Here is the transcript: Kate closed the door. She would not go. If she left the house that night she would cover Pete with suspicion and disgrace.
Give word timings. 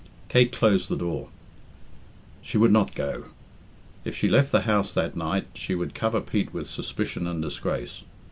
Kate 0.29 0.51
closed 0.51 0.89
the 0.89 0.95
door. 0.95 1.29
She 2.41 2.57
would 2.57 2.71
not 2.71 2.95
go. 2.95 3.25
If 4.03 4.15
she 4.15 4.27
left 4.27 4.51
the 4.51 4.61
house 4.61 4.95
that 4.95 5.15
night 5.15 5.45
she 5.53 5.75
would 5.75 5.93
cover 5.93 6.19
Pete 6.21 6.51
with 6.51 6.67
suspicion 6.67 7.27
and 7.27 7.39
disgrace. 7.39 8.01